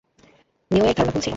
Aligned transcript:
নিওয়ের 0.71 0.95
ধারণা 0.97 1.11
ভুল 1.13 1.21
ছিল। 1.21 1.29